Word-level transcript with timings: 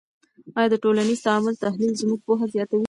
آیا 0.57 0.67
د 0.71 0.75
ټولنیز 0.83 1.19
تعامل 1.27 1.55
تحلیل 1.63 1.93
زموږ 2.01 2.19
پوهه 2.25 2.45
زیاتوي؟ 2.53 2.79